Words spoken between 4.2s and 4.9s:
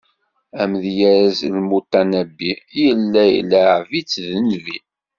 d nnbi.